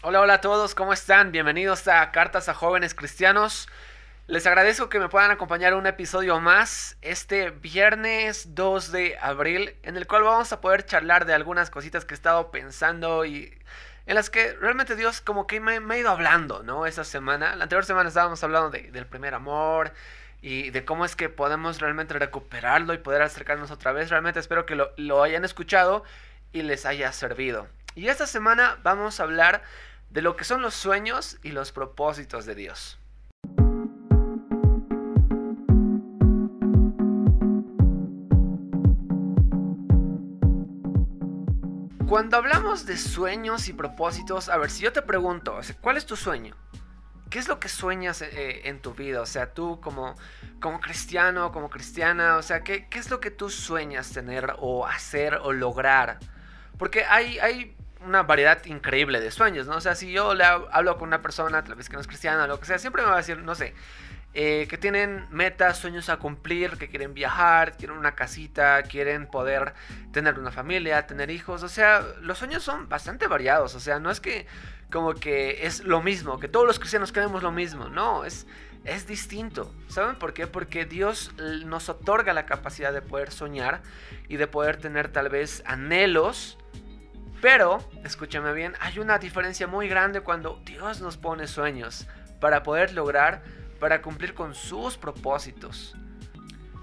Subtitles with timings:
[0.00, 1.32] Hola, hola a todos, ¿cómo están?
[1.32, 3.68] Bienvenidos a Cartas a Jóvenes Cristianos.
[4.28, 9.96] Les agradezco que me puedan acompañar un episodio más este viernes 2 de abril, en
[9.96, 13.52] el cual vamos a poder charlar de algunas cositas que he estado pensando y
[14.06, 16.86] en las que realmente Dios como que me, ha ido hablando, ¿no?
[16.86, 17.56] Esa semana.
[17.56, 19.92] La anterior semana estábamos hablando del primer amor
[20.40, 24.10] y de cómo es que podemos realmente recuperarlo y poder acercarnos otra vez.
[24.10, 26.04] Realmente espero que lo, lo hayan escuchado
[26.52, 27.66] y les haya servido.
[27.96, 29.60] Y esta semana vamos a hablar
[30.10, 32.98] de lo que son los sueños y los propósitos de Dios.
[42.08, 46.16] Cuando hablamos de sueños y propósitos, a ver, si yo te pregunto, ¿cuál es tu
[46.16, 46.56] sueño?
[47.28, 49.20] ¿Qué es lo que sueñas eh, en tu vida?
[49.20, 50.14] O sea, tú como,
[50.58, 54.86] como cristiano, como cristiana, o sea, ¿qué, ¿qué, es lo que tú sueñas tener o
[54.86, 56.18] hacer o lograr?
[56.78, 59.76] Porque hay, hay una variedad increíble de sueños, ¿no?
[59.76, 62.46] O sea, si yo le hablo con una persona, tal vez que no es cristiana
[62.46, 63.74] lo que sea, siempre me va a decir, no sé,
[64.34, 69.74] eh, que tienen metas, sueños a cumplir, que quieren viajar, quieren una casita, quieren poder
[70.12, 74.10] tener una familia, tener hijos, o sea, los sueños son bastante variados, o sea, no
[74.10, 74.46] es que
[74.92, 78.46] como que es lo mismo, que todos los cristianos queremos lo mismo, no, es,
[78.84, 79.74] es distinto.
[79.88, 80.46] ¿Saben por qué?
[80.46, 81.32] Porque Dios
[81.64, 83.82] nos otorga la capacidad de poder soñar
[84.28, 86.58] y de poder tener tal vez anhelos
[87.40, 92.06] pero, escúchame bien, hay una diferencia muy grande cuando Dios nos pone sueños
[92.40, 93.42] para poder lograr,
[93.80, 95.94] para cumplir con sus propósitos.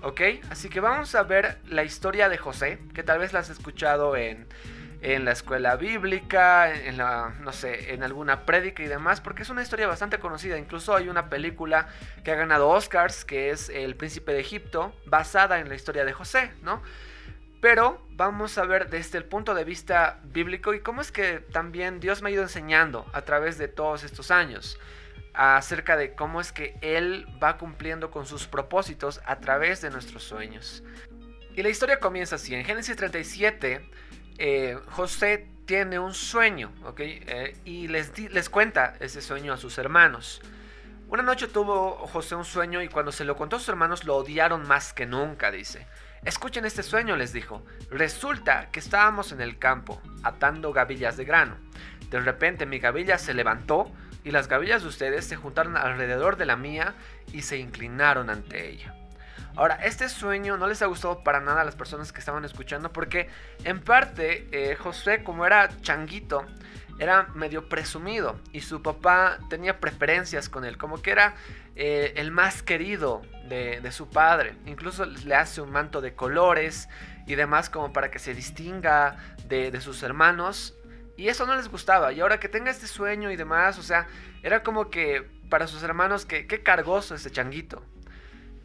[0.01, 0.21] ¿Ok?
[0.49, 4.15] Así que vamos a ver la historia de José, que tal vez la has escuchado
[4.15, 4.47] en,
[5.01, 9.49] en la escuela bíblica, en la, no sé, en alguna prédica y demás, porque es
[9.49, 10.57] una historia bastante conocida.
[10.57, 11.87] Incluso hay una película
[12.23, 16.13] que ha ganado Oscars, que es El Príncipe de Egipto, basada en la historia de
[16.13, 16.81] José, ¿no?
[17.61, 21.99] Pero vamos a ver desde el punto de vista bíblico y cómo es que también
[21.99, 24.79] Dios me ha ido enseñando a través de todos estos años
[25.33, 30.23] acerca de cómo es que Él va cumpliendo con sus propósitos a través de nuestros
[30.23, 30.83] sueños.
[31.55, 32.55] Y la historia comienza así.
[32.55, 33.89] En Génesis 37,
[34.37, 36.99] eh, José tiene un sueño, ¿ok?
[36.99, 40.41] Eh, y les, les cuenta ese sueño a sus hermanos.
[41.07, 44.15] Una noche tuvo José un sueño y cuando se lo contó a sus hermanos lo
[44.15, 45.85] odiaron más que nunca, dice.
[46.23, 47.63] Escuchen este sueño, les dijo.
[47.91, 51.57] Resulta que estábamos en el campo, atando gavillas de grano.
[52.09, 53.91] De repente mi gavilla se levantó
[54.23, 56.95] y las gavillas de ustedes se juntaron alrededor de la mía
[57.31, 58.95] y se inclinaron ante ella.
[59.55, 62.91] Ahora, este sueño no les ha gustado para nada a las personas que estaban escuchando
[62.91, 63.29] porque
[63.63, 66.45] en parte eh, José, como era changuito,
[66.97, 71.35] era medio presumido y su papá tenía preferencias con él, como que era
[71.75, 74.55] eh, el más querido de, su padre.
[74.65, 76.87] Incluso le hace un manto de colores
[77.27, 79.17] y demás como para que se distinga
[79.47, 80.75] de, sus hermanos.
[81.17, 82.13] Y eso no les gustaba.
[82.13, 84.07] Y ahora que tenga este sueño y demás, o sea,
[84.43, 87.83] era como que para sus hermanos, que qué cargoso ese changuito.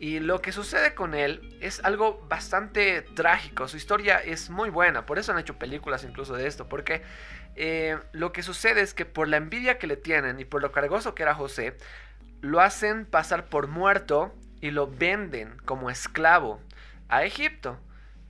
[0.01, 3.69] Y lo que sucede con él es algo bastante trágico.
[3.69, 5.05] Su historia es muy buena.
[5.05, 6.71] Por eso han hecho películas incluso de esto.
[6.71, 7.03] Porque
[7.55, 10.73] eh, lo que sucede es que por la envidia que le tienen y por lo
[10.73, 11.77] cargoso que era José,
[12.41, 16.63] lo hacen pasar por muerto y lo venden como esclavo
[17.11, 17.79] a Egipto.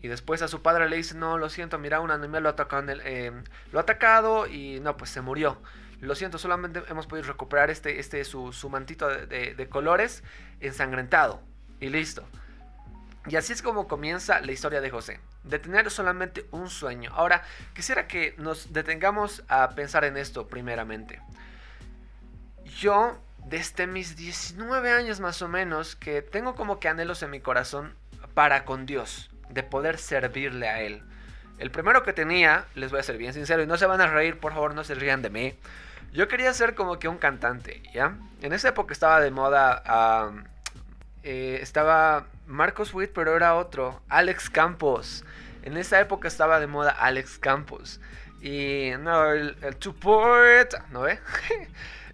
[0.03, 2.53] Y después a su padre le dice, no, lo siento, mira, un animal lo ha
[2.53, 3.31] atacado, eh,
[3.71, 5.63] lo ha atacado y no, pues se murió.
[6.01, 10.25] Lo siento, solamente hemos podido recuperar este, este su, mantito de, colores
[10.61, 11.43] ensangrentado.
[11.81, 12.25] Y listo.
[13.27, 15.21] Y así es como comienza la historia de José.
[15.45, 17.13] De tener solamente un sueño.
[17.15, 17.43] Ahora,
[17.75, 21.21] quisiera que nos detengamos a pensar en esto primeramente.
[22.79, 27.41] Yo desde mis 19 años más o menos que tengo como que anhelos en mi
[27.41, 27.95] corazón
[28.35, 31.03] para con Dios, de poder servirle a Él.
[31.59, 34.07] El primero que tenía, les voy a ser bien sincero, y no se van a
[34.07, 35.59] reír, por favor, no se rían de mí.
[36.13, 38.17] Yo quería ser como que un cantante, ¿ya?
[38.41, 40.33] En esa época estaba de moda,
[41.23, 45.25] eh, estaba Marcos Witt, pero era otro, Alex Campos.
[45.63, 48.01] En esa época estaba de moda Alex Campos.
[48.41, 49.77] Y no, el, el
[50.91, 51.19] ¿no ve?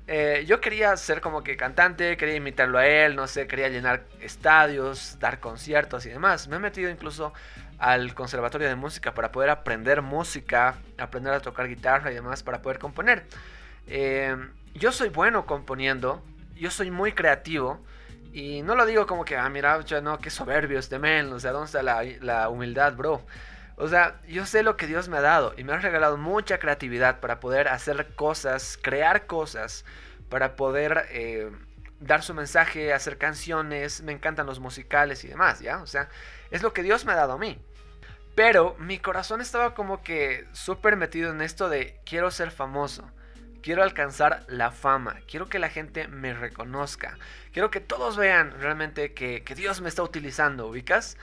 [0.09, 4.05] Eh, yo quería ser como que cantante, quería imitarlo a él, no sé, quería llenar
[4.21, 6.47] estadios, dar conciertos y demás.
[6.47, 7.33] Me he metido incluso
[7.79, 12.63] al conservatorio de música para poder aprender música, aprender a tocar guitarra y demás para
[12.63, 13.25] poder componer.
[13.89, 14.37] Eh,
[14.75, 16.23] yo soy bueno componiendo,
[16.55, 17.85] yo soy muy creativo
[18.37, 21.53] y no lo digo como que, ah, mira, no, qué soberbio este men, o sea,
[21.53, 23.25] ¿dónde está la, la humildad, bro?
[23.77, 26.59] O sea, yo sé lo que Dios me ha dado y me ha regalado mucha
[26.59, 29.87] creatividad para poder hacer cosas, crear cosas,
[30.29, 31.51] para poder eh,
[31.99, 35.79] dar su mensaje, hacer canciones, me encantan los musicales y demás, ¿ya?
[35.81, 36.11] O sea,
[36.51, 37.59] es lo que Dios me ha dado a mí.
[38.35, 43.11] Pero mi corazón estaba como que súper metido en esto de quiero ser famoso,
[43.67, 47.19] quiero alcanzar la fama, quiero que la gente me reconozca,
[47.53, 51.17] quiero que todos vean realmente que, Dios me está utilizando, ¿ubicas?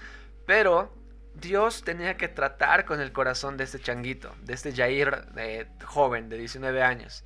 [0.46, 0.94] Pero
[1.36, 5.26] Dios tenía que tratar con el corazón de este changuito, de este Jair
[5.86, 7.24] joven de 19 años.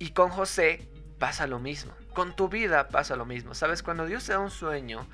[0.00, 0.88] Y con José
[1.20, 3.54] pasa lo mismo, con tu vida pasa lo mismo.
[3.54, 3.84] ¿Sabes?
[3.84, 5.06] Cuando Dios te da un sueño,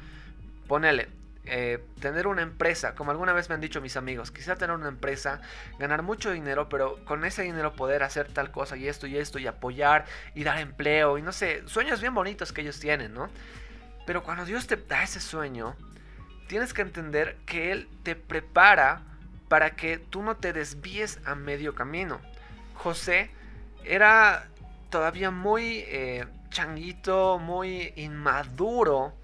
[0.67, 1.11] ponele,
[1.45, 4.89] eh, tener una empresa, como alguna vez me han dicho mis amigos, quisiera tener una
[4.89, 5.41] empresa,
[5.79, 9.41] ganar mucho dinero, pero con ese dinero poder hacer tal cosa y esto y esto
[9.41, 10.05] y apoyar
[10.35, 13.29] y dar empleo y no sé, sueños bien bonitos que ellos tienen, ¿no?
[14.07, 15.75] Pero cuando Dios te da ese sueño,
[16.49, 19.03] tienes que entender que Él te prepara
[19.49, 22.21] para que tú no te desvíes a medio camino.
[22.75, 23.31] José
[23.85, 24.49] era
[24.91, 29.15] todavía muy eh, changuito, muy inmaduro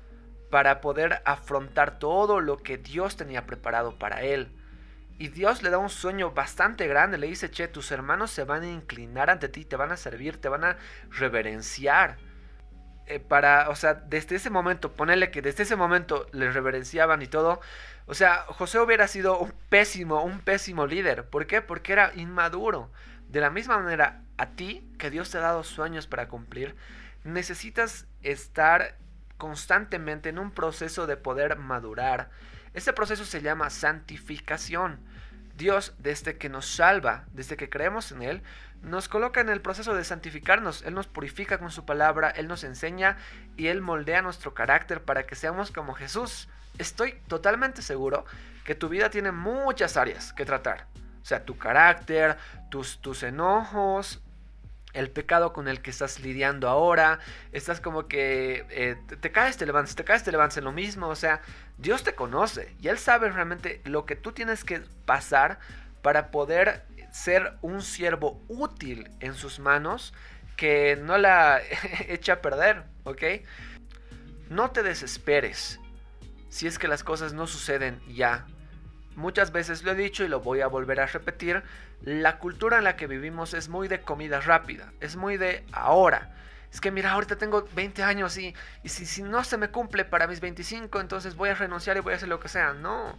[0.50, 4.53] para poder afrontar todo lo que Dios tenía preparado para él.
[5.19, 8.62] Y Dios le da un sueño bastante grande, le dice, che, tus hermanos se van
[8.62, 10.77] a inclinar ante ti, te van a servir, te van a
[11.11, 12.19] reverenciar.
[13.06, 17.27] Eh, para, o sea, desde ese momento, ponerle que desde ese momento le reverenciaban y
[17.27, 17.61] todo,
[18.06, 21.29] o sea, José hubiera sido un pésimo, un pésimo líder.
[21.29, 21.62] ¿Por qué?
[21.62, 22.93] Porque era inmaduro.
[23.29, 26.77] De la misma manera, a ti, que Dios te ha dado sueños para cumplir,
[27.25, 28.97] necesitas estar
[29.38, 32.31] constantemente en un proceso de poder madurar.
[32.75, 35.00] Este proceso se llama santificación.
[35.56, 38.43] Dios, desde que nos salva, desde que creemos en Él,
[38.82, 40.82] nos coloca en el proceso de santificarnos.
[40.82, 43.17] Él nos purifica con su palabra, Él nos enseña
[43.56, 46.49] y Él moldea nuestro carácter para que seamos como Jesús.
[46.79, 48.25] Estoy totalmente seguro
[48.64, 50.87] que tu vida tiene muchas áreas que tratar.
[51.23, 52.38] O sea, tu carácter,
[52.70, 54.23] tus, tus enojos,
[54.93, 57.19] el pecado con el que estás lidiando ahora,
[57.52, 61.08] estás como que eh, te, caes, te levantas, te caes, te levantas en lo mismo,
[61.08, 61.43] o sea,
[61.76, 65.58] Dios te conoce y Él sabe realmente lo que tú tienes que pasar
[66.02, 70.14] para poder ser un siervo útil en sus manos
[70.56, 71.61] que no la
[72.08, 73.23] echa a perder, ¿ok?
[74.49, 75.79] No te desesperes
[76.49, 78.46] si es que las cosas no suceden ya.
[79.19, 81.65] Muchas veces lo he dicho y lo voy a volver a repetir,
[82.03, 86.37] la cultura en la que vivimos es muy de comida rápida, es muy de ahora.
[86.73, 88.55] Es que mira, ahorita tengo 20 años y,
[88.85, 92.00] y si, si no se me cumple para mis 25, entonces voy a renunciar y
[92.00, 92.75] voy a hacer lo que sea.
[92.75, 93.19] No,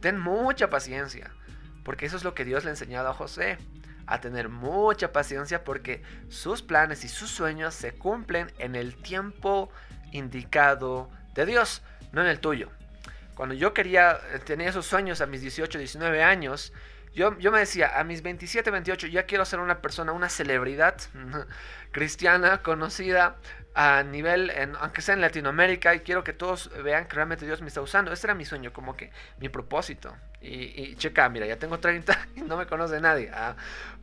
[0.00, 1.32] ten mucha paciencia,
[1.82, 3.58] porque eso es lo que Dios le ha enseñado a José,
[4.06, 9.68] a tener mucha paciencia porque sus planes y sus sueños se cumplen en el tiempo
[10.12, 11.82] indicado de Dios,
[12.12, 12.70] no en el tuyo.
[13.40, 16.74] Cuando yo quería, tener esos sueños a mis 18, 19 años,
[17.14, 20.96] yo, me decía, a mis 27, 28, ya quiero ser una persona, una celebridad
[21.90, 23.36] cristiana, conocida
[23.74, 27.68] a nivel, aunque sea en Latinoamérica, y quiero que todos vean que realmente Dios me
[27.68, 28.12] está usando.
[28.12, 30.14] Ese era mi sueño, como que mi propósito.
[30.42, 33.30] Y, checa, mira, ya tengo 30 y no me conoce nadie.
[33.32, 33.56] Ah,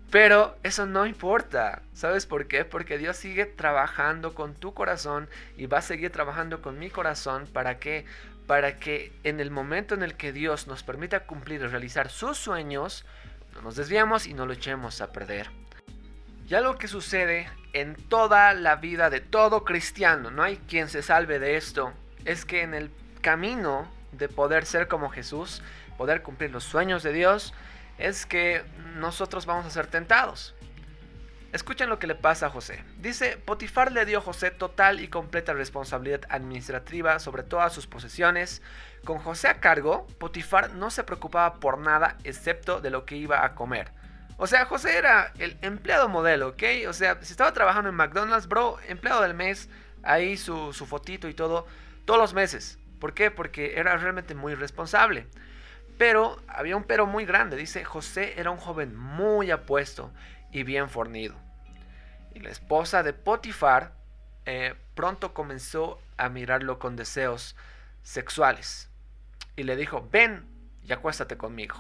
[0.10, 1.84] pero eso no importa.
[1.94, 2.66] ¿Sabes por qué?
[2.66, 7.46] Porque Dios sigue trabajando con tu corazón y va a seguir trabajando con mi corazón
[7.46, 8.06] para que
[8.48, 12.38] para que en el momento en el que Dios nos permita cumplir y realizar sus
[12.38, 13.06] sueños,
[13.54, 15.50] no nos desviamos y no lo echemos a perder.
[16.48, 21.04] Y algo que sucede en toda la vida de todo cristiano, no hay quien se
[21.04, 21.92] salve de esto,
[22.24, 22.90] es que en el
[23.22, 25.62] camino de poder ser como Jesús,
[25.98, 27.54] poder cumplir los sueños de Dios,
[27.98, 28.64] es que
[28.96, 30.56] nosotros vamos a ser tentados.
[31.54, 32.84] Escuchen lo que le pasa a José.
[33.00, 38.62] Dice, Potifar le dio a José total y completa responsabilidad administrativa sobre todas sus posesiones.
[39.06, 43.46] Con José a cargo, Potifar no se preocupaba por nada excepto de lo que iba
[43.46, 43.92] a comer.
[44.36, 46.64] O sea, José era el empleado modelo, ¿ok?
[46.90, 49.70] O sea, si estaba trabajando en McDonald's, bro, empleado del mes,
[50.04, 51.66] ahí su, su fotito y todo,
[52.04, 52.78] todos los meses.
[53.00, 53.32] ¿Por qué?
[53.32, 55.28] Porque era realmente muy responsable.
[55.98, 57.56] Pero había un pero muy grande.
[57.56, 60.12] Dice, José era un joven muy apuesto
[60.52, 61.36] y bien fornido.
[62.34, 63.94] Y la esposa de Potifar
[64.46, 67.56] eh, pronto comenzó a mirarlo con deseos
[68.04, 68.90] sexuales.
[69.56, 70.46] Y le dijo, ven
[70.84, 71.76] y acuéstate conmigo.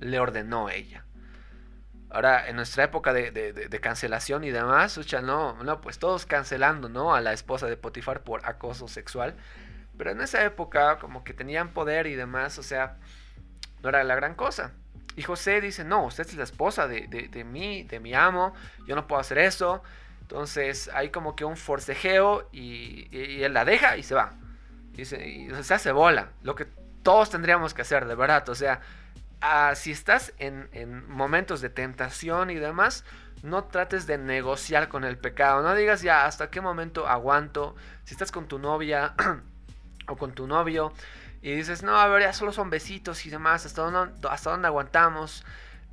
[0.00, 1.04] Le ordenó ella.
[2.08, 7.14] Ahora, en nuestra época de, cancelación y demás, no, no, pues todos cancelando, ¿no?
[7.14, 9.34] A la esposa de Potifar por acoso sexual.
[9.98, 12.98] Pero en esa época, como que tenían poder y demás, o sea,
[13.82, 14.72] no era la gran cosa.
[15.16, 18.54] Y José dice, no, usted es la esposa de, de, mí, de mi amo,
[18.86, 19.82] yo no puedo hacer eso.
[20.20, 23.08] Entonces hay como que un forcejeo y,
[23.42, 24.34] él la deja y se va.
[24.94, 26.66] Y se, hace bola, lo que
[27.02, 28.46] todos tendríamos que hacer, de verdad.
[28.50, 28.80] O sea,
[29.74, 33.04] si estás en, en, momentos de tentación y demás,
[33.42, 35.62] no trates de negociar con el pecado.
[35.62, 37.74] No digas ya hasta qué momento aguanto.
[38.04, 39.14] Si estás con tu novia
[40.08, 40.92] o con tu novio
[41.42, 44.66] y dices, no, a ver, ya solo son besitos y demás, ¿hasta dónde, hasta dónde
[44.66, 45.44] aguantamos?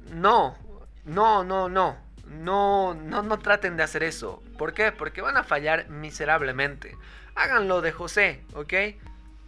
[0.09, 0.57] No,
[1.05, 1.97] no, no, no.
[2.25, 4.41] No, no, no traten de hacer eso.
[4.57, 4.91] ¿Por qué?
[4.91, 6.97] Porque van a fallar miserablemente.
[7.35, 8.73] Háganlo de José, ¿ok?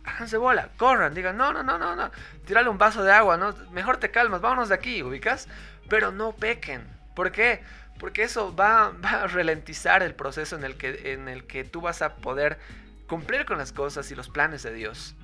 [0.04, 2.12] Háganse bola, corran, digan, no, no, no, no, no,
[2.46, 3.56] tírale un vaso de agua, ¿no?
[3.72, 5.48] Mejor te calmas, vámonos de aquí, ¿ubicas?
[5.90, 6.86] Pero no pequen.
[7.16, 7.64] ¿Por qué?
[7.98, 11.82] Porque eso va, va a ralentizar el proceso en el, que, en el que tú
[11.82, 12.60] vas a poder
[13.08, 15.16] cumplir con las cosas y los planes de Dios.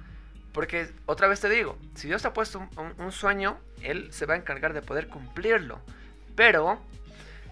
[0.53, 2.67] Porque otra vez te digo, si Dios te ha puesto
[2.97, 5.79] un, sueño, Él se va a encargar de poder cumplirlo.
[6.35, 6.81] Pero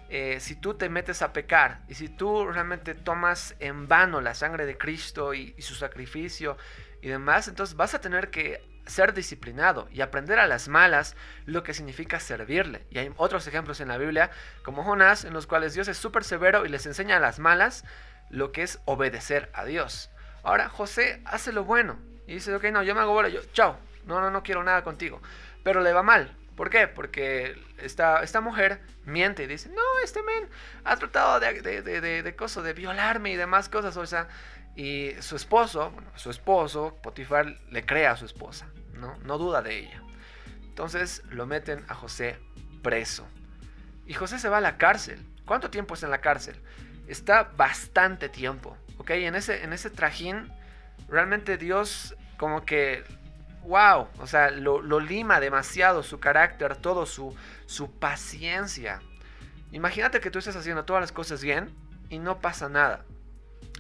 [0.10, 4.34] eh, si tú te metes a pecar y si tú realmente tomas en vano la
[4.34, 6.58] sangre de Cristo y, su sacrificio
[7.02, 11.16] y demás, entonces vas a tener que ser disciplinado y aprender a las malas
[11.46, 12.86] lo que significa servirle.
[12.90, 14.32] Y hay otros ejemplos en la Biblia,
[14.64, 17.86] como Jonás, en los cuales Dios es súper severo y les enseña a las malas
[18.30, 20.10] lo que es obedecer a Dios.
[20.44, 23.80] Ahora José hace lo bueno, y dice, ok, no, yo me hago bola, yo, chao,
[24.06, 25.20] no, no, no quiero nada contigo.
[25.64, 26.32] Pero le va mal.
[26.56, 26.88] ¿Por qué?
[26.88, 30.48] Porque esta, esta mujer miente y dice, no, este men
[30.84, 33.98] ha tratado de, de, de, de, cosas, de violarme y demás cosas.
[33.98, 34.28] O sea,
[34.76, 39.18] y su esposo, bueno, su esposo, Potifar, le cree a su esposa, ¿no?
[39.24, 40.04] No duda de ella.
[40.66, 42.38] Entonces lo meten a José
[42.84, 43.28] preso.
[44.06, 45.20] Y José se va a la cárcel.
[45.46, 46.62] ¿Cuánto tiempo está en la cárcel?
[47.08, 49.10] Está bastante tiempo, ¿ok?
[49.12, 50.48] En ese, en ese trajín
[51.08, 53.04] realmente Dios como que,
[53.64, 59.02] wow, o sea, lo, lima demasiado su carácter, todo su, su paciencia.
[59.72, 61.70] Imagínate que tú estés haciendo todas las cosas bien
[62.10, 63.06] y no pasa nada.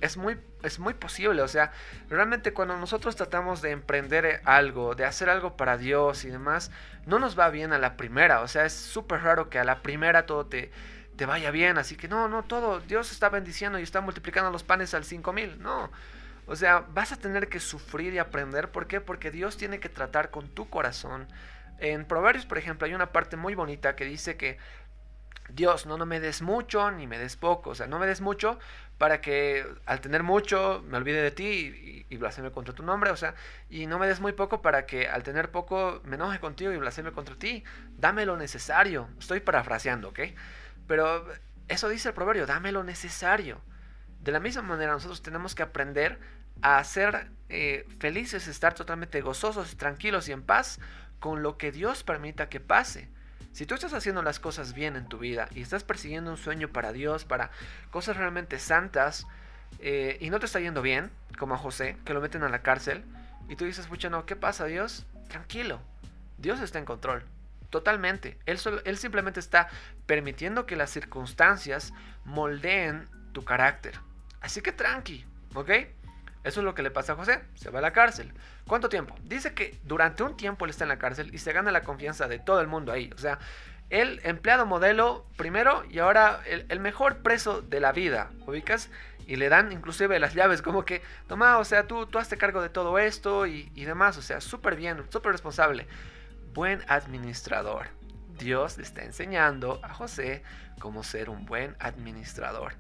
[0.01, 1.71] Es muy, es muy posible, o sea,
[2.09, 6.71] realmente cuando nosotros tratamos de emprender algo, de hacer algo para Dios y demás,
[7.05, 9.81] no nos va bien a la primera, o sea, es súper raro que a la
[9.81, 10.71] primera todo te,
[11.17, 14.63] te vaya bien, así que no, no, todo, Dios está bendiciendo y está multiplicando los
[14.63, 15.91] panes al 5000, no,
[16.49, 18.71] o sea, vas a tener que sufrir y aprender.
[18.71, 19.01] ¿Por qué?
[19.01, 21.27] Porque Dios tiene que tratar con tu corazón.
[21.77, 24.57] En Proverbios, por ejemplo, hay una parte muy bonita que dice que
[25.49, 27.69] Dios, no, no me des mucho ni me des poco.
[27.69, 28.57] O sea, no me des mucho
[28.97, 33.11] para que al tener mucho me olvide de ti y, y blasfeme contra tu nombre.
[33.11, 33.35] O sea,
[33.69, 36.77] y no me des muy poco para que al tener poco me enoje contigo y
[36.77, 37.63] blasfeme contra ti.
[37.95, 39.07] Dame lo necesario.
[39.19, 40.19] Estoy parafraseando, ¿ok?
[40.87, 41.27] Pero
[41.67, 43.61] eso dice el proverbio, dame lo necesario.
[44.19, 49.75] De la misma manera nosotros tenemos que aprender a ser eh, felices, estar totalmente gozosos,
[49.77, 50.79] tranquilos y en paz
[51.19, 53.09] con lo que Dios permita que pase.
[53.51, 56.69] Si tú estás haciendo las cosas bien en tu vida y estás persiguiendo un sueño
[56.69, 57.49] para Dios, para
[57.91, 59.25] cosas realmente santas,
[59.79, 62.61] eh, y no te está yendo bien, como a José, que lo meten a la
[62.61, 63.03] cárcel,
[63.47, 65.05] y tú dices, pucha, no, ¿qué pasa Dios?
[65.27, 65.81] Tranquilo,
[66.37, 67.23] Dios está en control,
[67.69, 68.37] totalmente.
[68.45, 69.69] Él, él simplemente está
[70.05, 71.93] permitiendo que las circunstancias
[72.25, 73.99] moldeen tu carácter.
[74.41, 75.25] Así que tranqui,
[75.55, 75.71] ¿ok?
[76.43, 78.33] Eso es lo que le pasa a José, se va a la cárcel.
[78.65, 79.15] ¿Cuánto tiempo?
[79.23, 82.27] Dice que durante un tiempo él está en la cárcel y se gana la confianza
[82.27, 83.11] de todo el mundo ahí.
[83.13, 83.39] O sea,
[83.89, 88.89] el empleado modelo primero y ahora el, mejor preso de la vida, ¿ubicas?
[89.27, 92.69] Y le dan inclusive las llaves como que, toma, o sea, tú, tú cargo de
[92.69, 94.17] todo esto y, y demás.
[94.17, 95.87] O sea, súper bien, súper responsable.
[96.53, 97.87] Buen administrador.
[98.37, 100.41] Dios le está enseñando a José
[100.79, 102.73] cómo ser un buen administrador.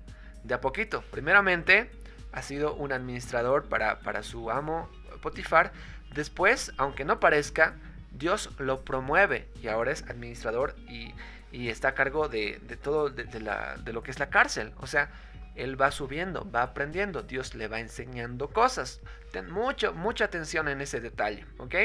[0.43, 1.91] De a poquito, primeramente
[2.31, 4.89] ha sido un administrador para, para su amo
[5.21, 5.71] Potifar.
[6.13, 7.75] Después, aunque no parezca,
[8.11, 11.13] Dios lo promueve y ahora es administrador y,
[11.51, 14.71] está a cargo de, todo de, la, de, lo que es la cárcel.
[14.77, 15.09] O sea,
[15.55, 19.01] él va subiendo, va aprendiendo, Dios le va enseñando cosas.
[19.31, 21.75] Ten mucho, mucha atención en ese detalle, ¿ok?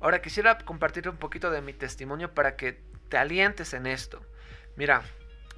[0.00, 4.22] Ahora quisiera compartir un poquito de mi testimonio para que te alientes en esto.
[4.76, 5.02] Mira,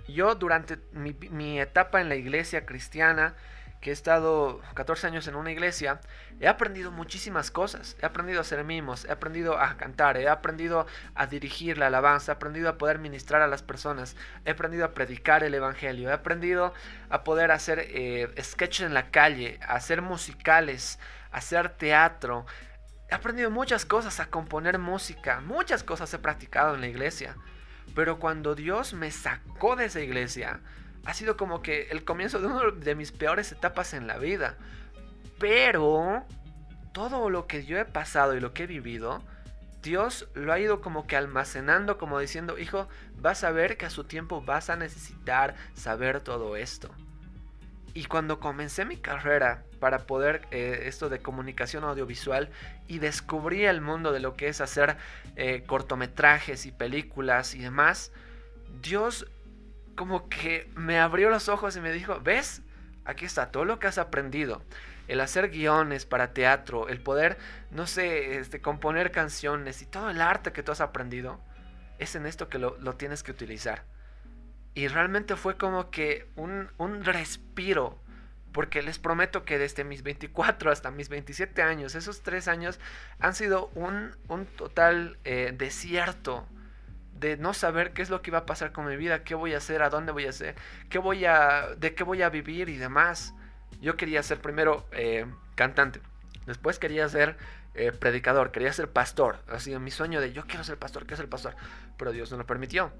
[0.09, 3.35] yo durante mi etapa en la iglesia cristiana,
[3.81, 6.01] que he estado 14 años en una iglesia,
[6.39, 7.97] he aprendido muchísimas cosas.
[8.03, 12.33] He aprendido a hacer mimos, he aprendido a cantar, he aprendido a dirigir la alabanza,
[12.33, 16.13] he aprendido a poder ministrar a las personas, he aprendido a predicar el evangelio, he
[16.13, 16.75] aprendido
[17.09, 20.99] a poder hacer eh, sketches en la calle, a hacer musicales,
[21.33, 22.45] hacer teatro.
[23.11, 27.35] He aprendido muchas cosas, a componer música, muchas cosas he practicado en la iglesia.
[27.95, 30.61] Pero cuando Dios me sacó de esa iglesia,
[31.05, 34.57] ha sido como que el comienzo de una de mis peores etapas en la vida.
[35.39, 36.25] Pero
[36.93, 39.23] todo lo que yo he pasado y lo que he vivido,
[39.83, 43.91] Dios lo ha ido como que almacenando, como diciendo, hijo, vas a ver que a
[43.91, 46.91] su tiempo vas a necesitar saber todo esto.
[47.93, 52.51] Y cuando comencé mi carrera para poder eh, esto de comunicación audiovisual
[52.87, 54.97] y descubrí el mundo de lo que es hacer
[55.35, 58.13] eh, cortometrajes y películas y demás,
[58.81, 59.27] Dios
[60.01, 62.63] como que me abrió los ojos y me dijo, ¿ves?
[63.05, 64.63] Aquí está todo lo que has aprendido.
[65.09, 67.37] El hacer guiones para teatro, el poder,
[67.71, 71.39] no sé, este, componer canciones y todo el arte que tú has aprendido,
[71.99, 73.85] es en esto que lo, tienes que utilizar.
[74.73, 78.03] Y realmente fue como que un, un respiro
[78.53, 82.81] porque les prometo que desde mis 24 hasta mis 27 años, esos tres años
[83.19, 84.13] han sido un,
[84.57, 86.49] total eh, desierto
[87.21, 89.53] de no saber qué es lo que iba a pasar con mi vida, qué voy
[89.55, 90.57] a hacer, a dónde voy a hacer,
[90.89, 93.35] qué voy a, de qué voy a vivir y demás.
[93.81, 96.01] Yo quería ser primero eh, cantante,
[96.47, 97.37] después quería ser
[97.75, 99.39] eh, predicador, quería ser pastor.
[99.49, 101.55] Así mi sueño de yo quiero ser pastor, quiero ser pastor,
[101.99, 102.91] pero Dios no lo permitió.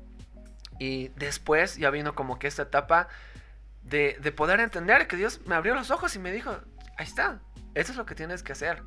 [0.79, 3.09] Y después ya vino como que esta etapa
[3.83, 6.59] de, poder entender que Dios me abrió los ojos y me dijo,
[6.99, 7.41] ahí está,
[7.75, 8.83] eso es lo que tienes que hacer.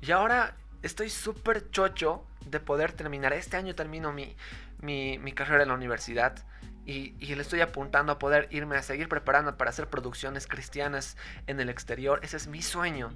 [0.00, 3.32] Y ahora estoy súper chocho de poder terminar.
[3.32, 4.36] Este año termino mi,
[4.80, 6.44] mi, carrera en la universidad
[6.84, 11.16] y, y, le estoy apuntando a poder irme a seguir preparando para hacer producciones cristianas
[11.46, 12.20] en el exterior.
[12.22, 13.10] Ese es mi sueño.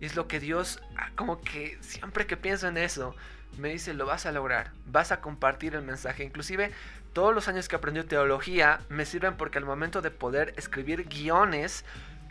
[0.00, 3.14] Y es lo que Dios, ah, como que siempre que pienso en eso,
[3.56, 6.24] me dice, lo vas a lograr, vas a compartir el mensaje.
[6.24, 6.72] Inclusive
[7.12, 11.84] todos los años que aprendí teología me sirven porque al momento de poder escribir guiones,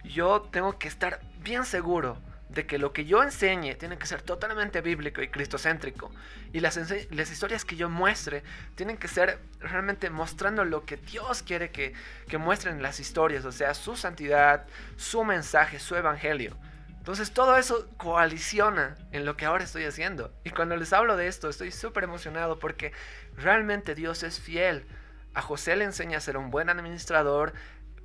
[0.04, 2.18] yo tengo que estar bien seguro
[2.54, 6.12] de que lo que yo enseñe tiene que ser totalmente bíblico y cristocéntrico.
[6.52, 8.44] Y las, historias que yo muestre
[8.76, 11.94] tienen que ser realmente mostrando lo que Dios quiere que,
[12.28, 14.66] que muestren las historias, o sea, su santidad,
[14.98, 16.58] su mensaje, su evangelio.
[16.98, 20.34] Entonces todo eso coaliciona en lo que ahora estoy haciendo.
[20.44, 22.92] Y cuando les hablo de esto estoy súper emocionado porque
[23.38, 24.86] realmente Dios es fiel.
[25.34, 27.54] A José le enseña a ser un buen administrador,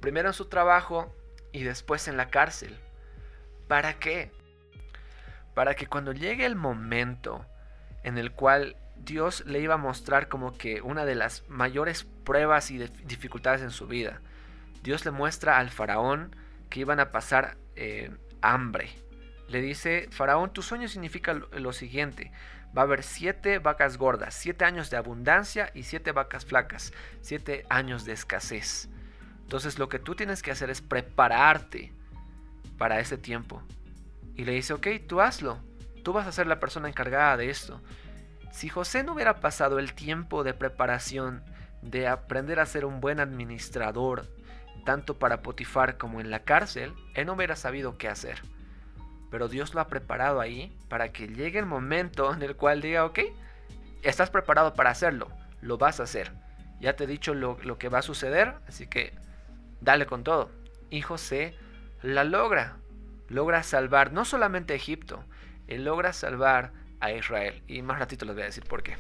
[0.01, 1.13] primero en su trabajo
[1.53, 2.79] y después en la cárcel.
[3.69, 4.31] ¿Para qué?
[5.55, 7.45] Para que cuando llegue el momento
[8.03, 12.71] en el cual Dios le iba a mostrar como que una de las mayores pruebas
[12.71, 14.21] y dificultades en su vida,
[14.83, 16.35] Dios le muestra al faraón
[16.71, 18.91] que iban a pasar eh, hambre.
[19.49, 22.33] Le dice, Faraón, tu sueño significa lo siguiente.
[22.77, 27.65] Va a haber siete vacas gordas, siete años de abundancia y siete vacas flacas, siete
[27.69, 28.89] años de escasez.
[29.43, 31.93] Entonces lo que tú tienes que hacer es prepararte
[32.79, 33.63] para ese tiempo.
[34.35, 35.59] Y le dice, ok, tú hazlo.
[36.03, 37.81] Tú vas a ser la persona encargada de esto.
[38.53, 41.43] Si José no hubiera pasado el tiempo de preparación,
[41.83, 44.27] de aprender a ser un buen administrador,
[44.85, 48.41] tanto para Potifar como en la cárcel, él no hubiera sabido qué hacer.
[49.31, 53.05] Pero Dios lo ha preparado ahí para que llegue el momento en el cual diga,
[53.05, 53.21] ok,
[54.03, 55.29] estás preparado para hacerlo,
[55.61, 56.33] lo vas a hacer.
[56.81, 59.13] Ya te he dicho lo, lo que va a suceder, así que
[59.81, 60.51] dale con todo.
[60.89, 61.57] Y José
[62.15, 62.77] la logra,
[63.29, 65.25] logra salvar no solamente a Egipto,
[65.67, 67.63] él logra salvar a Israel.
[67.67, 68.97] Y más ratito les voy a decir por qué.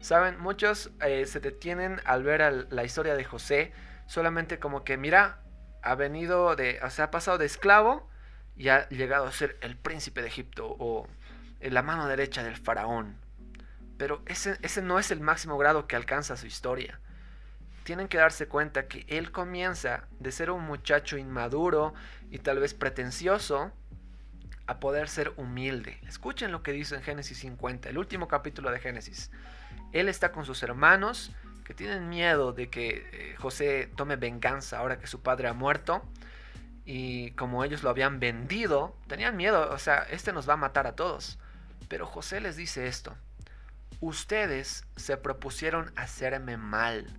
[0.00, 3.72] Saben, muchos eh, se detienen al ver la historia de José
[4.06, 5.42] solamente como que, mira,
[5.82, 8.08] ha venido de, o sea, ha pasado de esclavo
[8.56, 11.08] y ha llegado a ser el príncipe de Egipto o
[11.60, 13.16] la mano derecha del faraón.
[13.96, 17.00] Pero ese, ese no es el máximo grado que alcanza su historia.
[17.88, 21.94] Tienen que darse cuenta que él comienza de ser un muchacho inmaduro
[22.30, 23.72] y tal vez pretencioso
[24.66, 25.98] a poder ser humilde.
[26.06, 29.30] Escuchen lo que dice en Génesis 50, el último capítulo de Génesis.
[29.94, 31.32] Él está con sus hermanos
[31.64, 36.02] que tienen miedo de que eh, José tome venganza ahora que su padre ha muerto.
[36.84, 40.86] Y como ellos lo habían vendido, tenían miedo, o sea, este nos va a matar
[40.86, 41.38] a todos.
[41.88, 43.16] Pero José les dice esto,
[44.00, 47.18] ustedes se propusieron hacerme mal,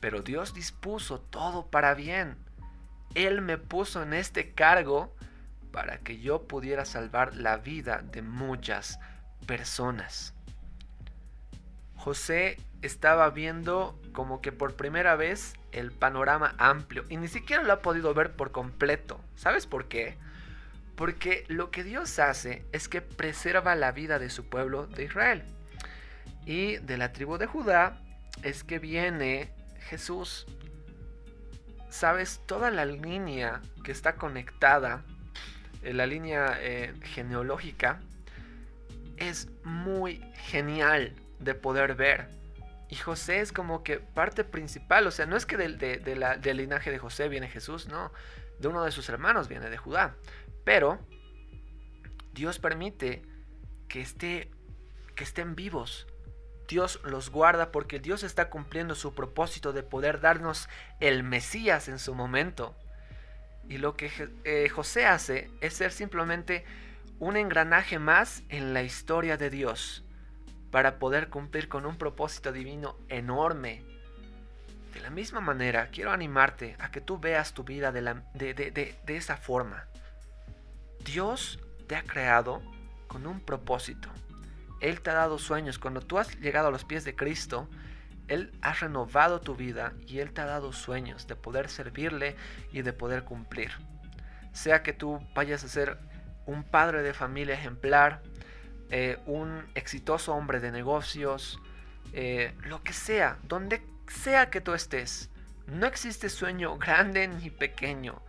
[0.00, 2.36] pero Dios dispuso todo para bien.
[3.14, 5.14] Él me puso en este cargo
[5.72, 8.98] para que yo pudiera salvar la vida de muchas
[9.46, 10.34] personas.
[11.96, 17.72] José estaba viendo como que por primera vez el panorama amplio y ni siquiera lo
[17.72, 19.20] ha podido ver por completo.
[19.36, 20.16] ¿Sabes por qué?
[20.96, 25.44] Porque lo que Dios hace es que preserva la vida de su pueblo de Israel.
[26.46, 28.00] Y de la tribu de Judá
[28.42, 30.46] es que viene Jesús.
[31.88, 32.40] ¿Sabes?
[32.46, 35.04] Toda la línea que está conectada,
[35.82, 38.00] eh, la línea eh, genealógica,
[39.16, 42.28] es muy genial de poder ver.
[42.88, 46.90] Y José es como que parte principal, o sea, no es que del, del linaje
[46.90, 48.12] de José viene Jesús, no,
[48.58, 50.16] de uno de sus hermanos viene de Judá.
[50.64, 50.98] Pero
[52.32, 53.22] Dios permite
[53.88, 54.50] que, esté,
[55.14, 56.06] que estén vivos.
[56.70, 60.68] Dios los guarda porque Dios está cumpliendo su propósito de poder darnos
[61.00, 62.76] el Mesías en su momento.
[63.68, 64.10] Y lo que
[64.44, 66.64] eh, José hace es ser simplemente
[67.18, 70.04] un engranaje más en la historia de Dios
[70.70, 73.82] para poder cumplir con un propósito divino enorme.
[74.94, 78.02] De la misma manera, quiero animarte a que tú veas tu vida de,
[78.54, 79.86] de, esa forma.
[81.04, 82.62] Dios te ha creado
[83.08, 84.08] con un propósito.
[84.80, 85.78] Él te ha dado sueños.
[85.78, 87.68] Cuando tú has llegado a los pies de Cristo,
[88.28, 92.36] Él ha renovado tu vida y Él te ha dado sueños de poder servirle
[92.72, 93.72] y de poder cumplir.
[94.52, 95.98] Sea que tú vayas a ser
[96.46, 98.22] un padre de familia ejemplar,
[98.90, 101.60] eh, un exitoso hombre de negocios,
[102.12, 105.30] eh, lo que sea, donde sea que tú estés.
[105.66, 108.20] No existe sueño grande ni pequeño.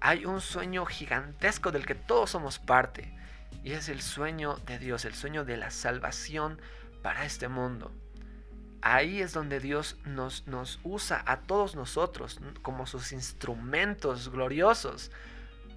[0.00, 3.12] Hay un sueño gigantesco del que todos somos parte.
[3.62, 6.60] Y es el sueño de Dios, el sueño de la salvación
[7.02, 7.92] para este mundo.
[8.82, 15.10] Ahí es donde Dios nos, nos usa a todos nosotros como sus instrumentos gloriosos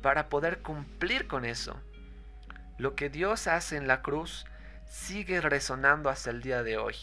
[0.01, 1.79] para poder cumplir con eso.
[2.77, 4.45] Lo que Dios hace en la cruz
[4.85, 6.95] sigue resonando hasta el día de hoy.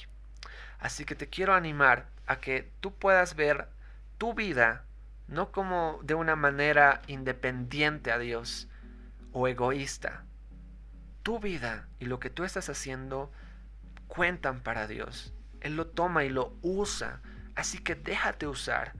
[0.78, 3.68] Así que te quiero animar a que tú puedas ver
[4.18, 4.84] tu vida
[5.28, 8.68] no como de una manera independiente a Dios
[9.32, 10.24] o egoísta.
[11.24, 13.32] Tu vida y lo que tú estás haciendo
[14.06, 15.32] cuentan para Dios.
[15.60, 17.20] Él lo toma y lo usa.
[17.56, 18.92] Así que déjate usar.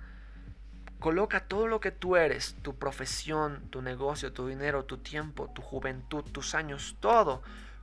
[0.99, 5.61] Coloca todo lo que tú eres, tu profesión, tu negocio, tu dinero, tu tiempo, tu
[5.61, 7.43] juventud, tus años, todo.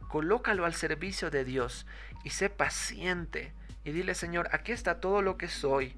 [0.09, 1.85] Colócalo al servicio de Dios
[2.23, 5.95] y sé paciente y dile, Señor, aquí está todo lo que soy,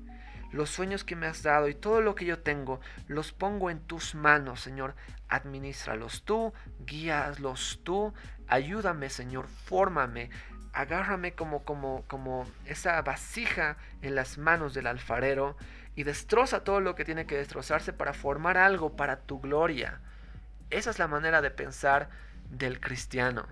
[0.54, 3.80] los sueños que me has dado y todo lo que yo tengo, los pongo en
[3.80, 4.96] tus manos, Señor.
[5.28, 6.54] Administralos tú,
[6.86, 8.14] guíalos tú,
[8.48, 10.30] ayúdame, Señor, fórmame,
[10.72, 15.58] agárrame como, como, como esa vasija en las manos del alfarero
[15.96, 20.02] y destroza todo lo que tiene que destrozarse para formar algo para tu gloria.
[20.70, 22.10] Esa es la manera de pensar
[22.52, 23.48] del cristiano,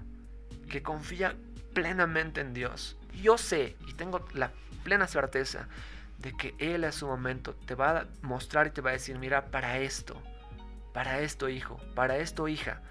[0.69, 1.35] que confía
[1.73, 2.95] plenamente en Dios.
[3.21, 4.51] Yo sé y tengo la
[4.83, 5.67] plena certeza
[6.21, 9.17] de que Él a su momento te va a mostrar y te va a decir,
[9.17, 10.21] mira, para esto,
[10.93, 12.81] para esto hijo, para esto hija,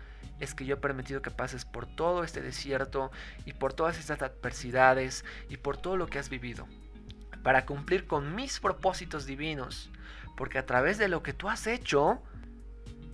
[0.40, 3.10] es que yo he permitido que pases por todo este desierto
[3.44, 6.66] y por todas estas adversidades y por todo lo que has vivido,
[7.42, 9.90] para cumplir con mis propósitos divinos,
[10.36, 12.22] porque a través de lo que tú has hecho,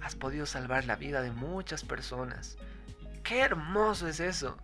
[0.01, 2.57] has podido salvar la vida de muchas personas.
[3.23, 4.57] Qué hermoso es eso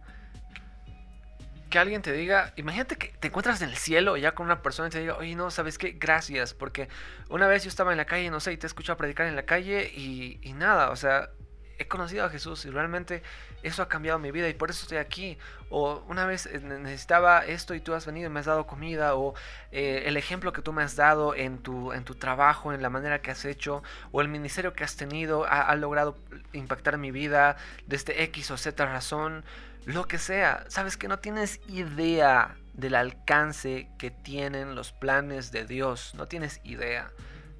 [1.72, 4.88] que alguien te diga, imagínate que te encuentras en el cielo ya con una persona
[4.88, 5.92] y te diga, oye, no, ¿sabes qué?
[5.92, 6.90] Gracias, porque
[7.30, 9.36] una vez yo estaba en la calle, no sé, y te he escuchado predicar en
[9.36, 11.30] la calle y, y nada, o sea,
[11.78, 13.22] he conocido a Jesús y realmente
[13.62, 15.38] eso ha cambiado mi vida y por eso estoy aquí.
[15.70, 19.14] O una vez eh, necesitaba esto y tú has venido y me has dado comida.
[19.14, 19.34] O
[19.70, 22.90] eh, el ejemplo que tú me has dado en tu, en tu trabajo, en la
[22.90, 23.82] manera que has hecho.
[24.10, 26.16] O el ministerio que has tenido ha, ha logrado
[26.52, 29.44] impactar mi vida desde X o Z razón
[29.84, 30.64] lo que sea.
[30.68, 36.14] Sabes que no tienes idea del alcance que tienen los planes de Dios.
[36.14, 37.10] No tienes idea.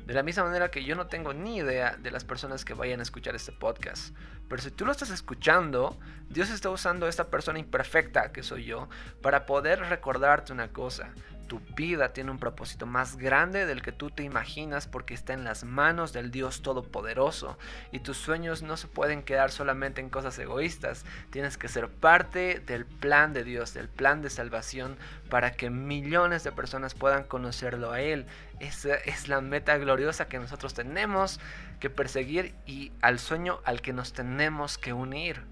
[0.07, 3.01] De la misma manera que yo no tengo ni idea de las personas que vayan
[3.01, 4.15] a escuchar este podcast.
[4.49, 5.97] Pero si tú lo estás escuchando,
[6.29, 8.89] Dios está usando a esta persona imperfecta que soy yo
[9.21, 11.13] para poder recordarte una cosa
[11.53, 15.45] tu vida tiene un propósito más grande del que tú te imaginas porque está en
[15.45, 17.59] las manos del Dios Todopoderoso
[17.91, 22.61] y tus sueños no se pueden quedar solamente en cosas egoístas, tienes que ser parte
[22.61, 24.97] del plan de Dios, del plan de salvación
[25.29, 28.25] para que millones de personas puedan conocerlo a Él.
[28.63, 31.41] Esa es la meta gloriosa que nosotros tenemos
[31.81, 35.43] que perseguir y al sueño al que nos tenemos que unir.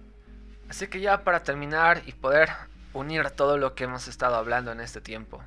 [0.68, 2.50] Así que ya para terminar y poder
[2.92, 5.42] unir todo lo que hemos estado hablando en este tiempo.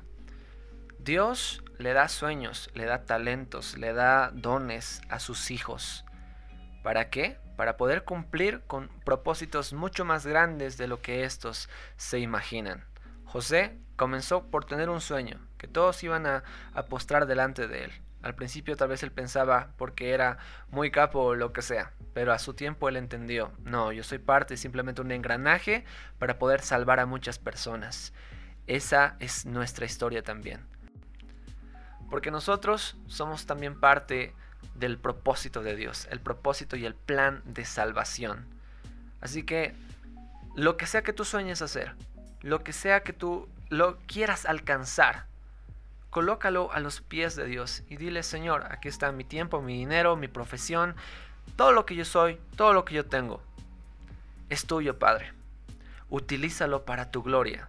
[0.98, 6.04] Dios le da sueños, le da talentos, le da dones a sus hijos.
[6.82, 7.38] ¿Para qué?
[7.56, 12.84] Para poder cumplir con propósitos mucho más grandes de lo que estos se imaginan.
[13.24, 16.42] José comenzó por tener un sueño, que todos iban a,
[16.90, 17.92] postrar delante de él.
[18.20, 20.36] Al principio tal vez él pensaba porque era
[20.68, 24.18] muy capo o lo que sea, pero a su tiempo él entendió, no, yo soy
[24.18, 25.86] parte simplemente un engranaje
[26.18, 28.12] para poder salvar a muchas personas.
[28.66, 30.66] Esa es nuestra historia también.
[32.10, 34.34] Porque nosotros somos también parte
[34.74, 38.44] del propósito de Dios, el propósito y el plan de salvación.
[39.22, 39.74] Así que
[40.56, 41.94] lo que sea que tú sueñes hacer,
[42.42, 45.26] lo que sea que tú lo quieras alcanzar,
[46.14, 50.14] colócalo a los pies de Dios y dile, Señor, aquí está mi tiempo, mi dinero,
[50.14, 50.94] mi profesión,
[51.56, 53.42] todo lo que yo soy, todo lo que yo tengo.
[54.48, 55.32] Es tuyo, Padre.
[56.10, 57.68] Utilízalo para tu gloria.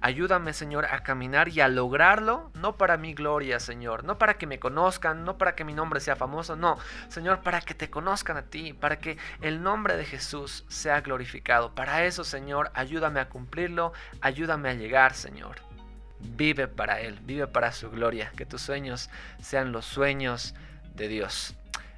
[0.00, 4.46] Ayúdame, Señor, a caminar y a lograrlo, no para mi gloria, Señor, no para que
[4.46, 8.36] me conozcan, no para que mi nombre sea famoso, no, Señor, para que te conozcan
[8.36, 11.74] a ti, para que el nombre de Jesús sea glorificado.
[11.74, 15.73] Para eso, Señor, ayúdame a cumplirlo, ayúdame a llegar, Señor.
[16.20, 19.10] Vive para Él, vive para su gloria, que tus sueños
[19.42, 20.54] sean los sueños
[20.94, 21.54] de Dios.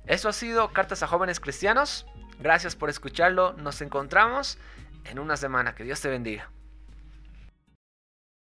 [0.07, 2.07] Eso ha sido Cartas a Jóvenes Cristianos.
[2.39, 3.55] Gracias por escucharlo.
[3.55, 4.59] Nos encontramos
[5.05, 5.75] en una semana.
[5.75, 6.51] Que Dios te bendiga.